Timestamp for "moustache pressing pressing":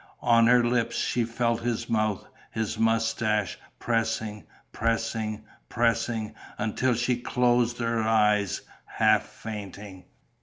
2.79-5.43